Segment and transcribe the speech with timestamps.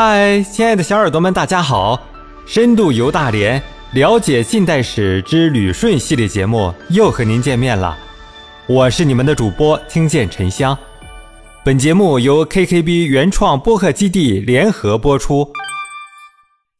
[0.00, 2.00] 嗨，亲爱的小耳朵们，大家好！
[2.46, 3.60] 深度游大连，
[3.94, 7.98] 了解近代史之旅顺系列节目又和您见面了。
[8.68, 10.78] 我是你们的主播听见沉香。
[11.64, 15.50] 本节目由 KKB 原创播客基地联合播出。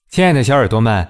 [0.09, 1.05] 亲爱的小耳朵们，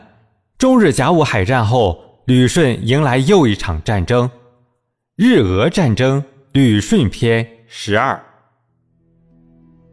[0.56, 4.30] 中日甲午海战后，旅顺迎来又一场战争——
[5.14, 8.18] 日俄战争旅顺篇十二。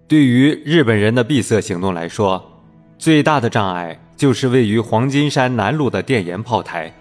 [0.08, 2.62] 对于日本人的闭塞行动来说，
[3.00, 6.94] 最大的障碍就是位于黄金山南麓的电岩炮台。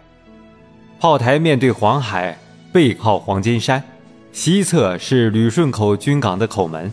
[0.98, 2.38] 炮台面对黄海，
[2.72, 3.82] 背靠黄金山，
[4.32, 6.90] 西侧是旅顺口军港的口门。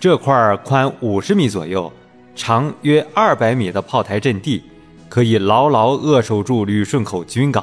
[0.00, 1.92] 这块宽五十米左右、
[2.34, 4.62] 长约二百米的炮台阵地，
[5.10, 7.62] 可以牢牢扼守住旅顺口军港。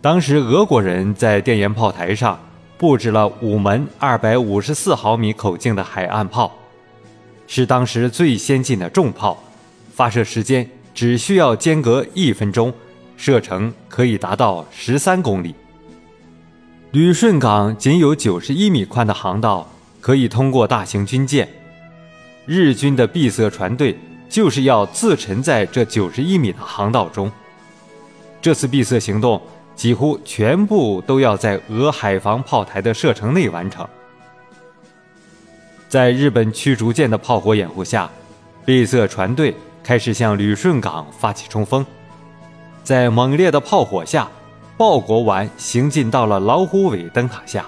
[0.00, 2.38] 当时俄国人在电岩炮台上。
[2.82, 6.52] 布置了五门二百五十四毫米口径的海岸炮，
[7.46, 9.40] 是当时最先进的重炮，
[9.94, 12.74] 发射时间只需要间隔一分钟，
[13.16, 15.54] 射程可以达到十三公里。
[16.90, 19.70] 旅顺港仅有九十一米宽的航道，
[20.00, 21.48] 可以通过大型军舰。
[22.46, 23.96] 日军的闭塞船队
[24.28, 27.30] 就是要自沉在这九十一米的航道中。
[28.40, 29.40] 这次闭塞行动。
[29.74, 33.86] 几乎全部都要在俄海防炮台的射程内完成。
[35.88, 38.08] 在日本驱逐舰的炮火掩护下，
[38.64, 41.84] 闭塞船队开始向旅顺港发起冲锋。
[42.82, 44.28] 在猛烈的炮火下，
[44.76, 47.66] 报国丸行进到了老虎尾灯塔下。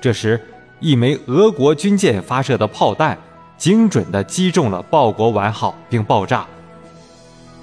[0.00, 0.40] 这时，
[0.80, 3.16] 一枚俄国军舰发射的炮弹
[3.56, 6.46] 精准地击中了报国丸号，并爆炸。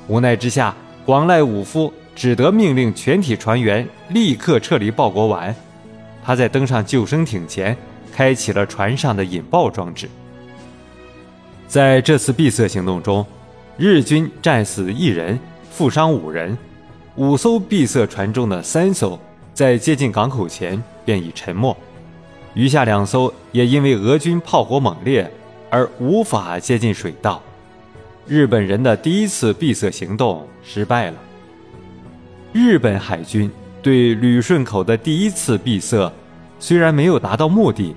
[0.08, 0.74] 无奈之下，
[1.06, 1.94] 广濑武夫。
[2.18, 5.56] 只得命令全体船员立刻撤离报国丸。
[6.26, 7.78] 他在登上救生艇前，
[8.12, 10.10] 开启了船上的引爆装置。
[11.68, 13.24] 在这次闭塞行动中，
[13.78, 16.58] 日军战死一人，负伤五人。
[17.18, 19.20] 五艘闭塞船中的三艘
[19.54, 21.76] 在接近港口前便已沉没，
[22.56, 25.32] 余下两艘也因为俄军炮火猛烈
[25.70, 27.44] 而无法接近水道。
[28.26, 31.18] 日本人的第一次闭塞行动失败了。
[32.54, 36.12] 日本海军对旅顺口的第一次闭塞，
[36.60, 37.96] 虽然没有达到目的，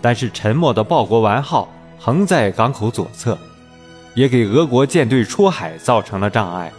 [0.00, 1.68] 但是沉没的报国丸号
[1.98, 3.36] 横在港口左侧，
[4.14, 6.72] 也给俄国舰队出海造成了障碍。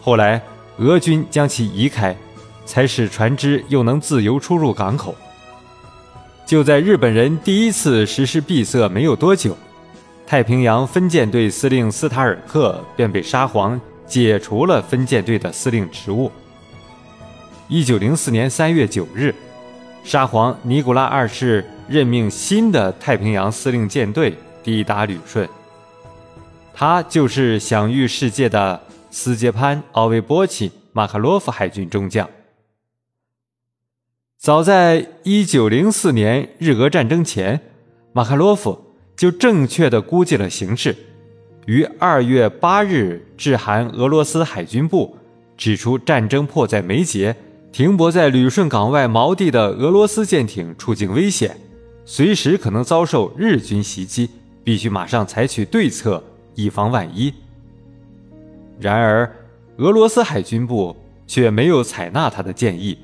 [0.00, 0.40] 后来
[0.78, 2.16] 俄军将其移开，
[2.64, 5.14] 才使船只又能自由出入港口。
[6.44, 9.56] 就在日本人第一次实施闭塞没有多久，
[10.26, 13.80] 太平洋分舰队司令斯塔尔克便被沙皇。
[14.06, 16.30] 解除了分舰队的司令职务。
[17.68, 19.34] 一九零四年三月九日，
[20.04, 25.48] 沙皇尼古拉二世任命新的太平洋司令舰队抵达旅顺。
[26.72, 28.80] 他就是享誉世界的
[29.10, 32.28] 斯捷潘·奥维波奇·马卡洛夫海军中将。
[34.38, 37.60] 早在一九零四年日俄战争前，
[38.12, 40.94] 马卡洛夫就正确的估计了形势。
[41.66, 45.16] 于二月八日致函俄罗斯海军部，
[45.56, 47.34] 指出战争迫在眉睫，
[47.72, 51.56] 停泊在旅顺港外锚地的俄罗斯舰艇处境危险，
[52.04, 54.30] 随时可能遭受日军袭击，
[54.62, 56.22] 必须马上采取对策，
[56.54, 57.34] 以防万一。
[58.78, 59.28] 然而，
[59.78, 60.96] 俄罗斯海军部
[61.26, 62.96] 却没有采纳他的建议，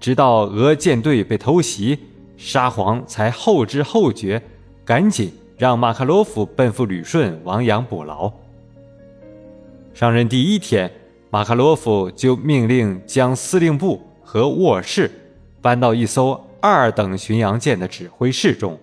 [0.00, 1.96] 直到俄舰队被偷袭，
[2.36, 4.42] 沙皇才后知后觉，
[4.84, 5.32] 赶紧。
[5.62, 8.32] 让马卡洛夫奔赴旅顺亡羊补牢。
[9.94, 10.90] 上任第一天，
[11.30, 15.08] 马卡洛夫就命令将司令部和卧室
[15.60, 18.76] 搬到一艘二等巡洋舰的指挥室中。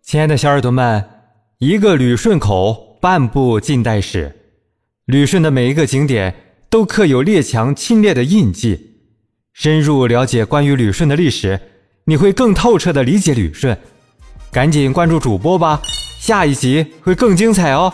[0.00, 1.04] 亲爱的小耳朵们，
[1.58, 4.32] 一个旅顺口，半部近代史。
[5.06, 6.36] 旅顺的每一个景点
[6.70, 9.00] 都刻有列强侵略的印记。
[9.52, 11.60] 深入了解关于旅顺的历史，
[12.04, 13.76] 你会更透彻地理解旅顺。
[14.50, 15.80] 赶紧关注主播吧，
[16.18, 17.92] 下一集会更精彩哦。